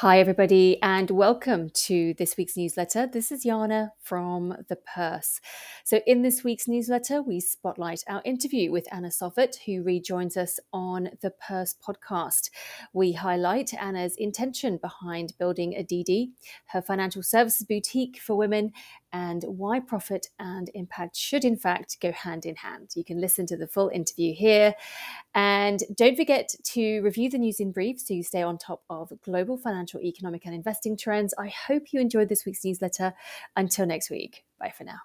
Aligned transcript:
Hi, 0.00 0.20
everybody, 0.20 0.80
and 0.80 1.10
welcome 1.10 1.70
to 1.70 2.14
this 2.18 2.36
week's 2.36 2.56
newsletter. 2.56 3.08
This 3.08 3.32
is 3.32 3.42
Jana 3.42 3.94
from 4.00 4.54
The 4.68 4.76
Purse. 4.76 5.40
So, 5.82 5.98
in 6.06 6.22
this 6.22 6.44
week's 6.44 6.68
newsletter, 6.68 7.20
we 7.20 7.40
spotlight 7.40 8.04
our 8.06 8.22
interview 8.24 8.70
with 8.70 8.86
Anna 8.92 9.10
Sofat, 9.10 9.56
who 9.66 9.82
rejoins 9.82 10.36
us 10.36 10.60
on 10.72 11.10
The 11.20 11.32
Purse 11.32 11.74
podcast. 11.84 12.50
We 12.92 13.10
highlight 13.10 13.74
Anna's 13.74 14.14
intention 14.14 14.76
behind 14.76 15.32
building 15.36 15.74
Addidi, 15.76 16.28
her 16.66 16.80
financial 16.80 17.24
services 17.24 17.66
boutique 17.66 18.20
for 18.20 18.36
women, 18.36 18.70
and 19.12 19.42
why 19.48 19.80
profit 19.80 20.28
and 20.38 20.70
impact 20.74 21.16
should, 21.16 21.44
in 21.44 21.56
fact, 21.56 21.96
go 22.00 22.12
hand 22.12 22.46
in 22.46 22.54
hand. 22.54 22.92
You 22.94 23.04
can 23.04 23.20
listen 23.20 23.46
to 23.46 23.56
the 23.56 23.66
full 23.66 23.88
interview 23.88 24.32
here. 24.32 24.74
And 25.38 25.84
don't 25.94 26.16
forget 26.16 26.52
to 26.64 27.00
review 27.02 27.30
the 27.30 27.38
news 27.38 27.60
in 27.60 27.70
brief 27.70 28.00
so 28.00 28.12
you 28.12 28.24
stay 28.24 28.42
on 28.42 28.58
top 28.58 28.82
of 28.90 29.12
global 29.22 29.56
financial, 29.56 30.00
economic, 30.00 30.44
and 30.46 30.52
investing 30.52 30.96
trends. 30.96 31.32
I 31.38 31.46
hope 31.46 31.92
you 31.92 32.00
enjoyed 32.00 32.28
this 32.28 32.44
week's 32.44 32.64
newsletter. 32.64 33.14
Until 33.54 33.86
next 33.86 34.10
week, 34.10 34.44
bye 34.58 34.72
for 34.76 34.82
now. 34.82 34.98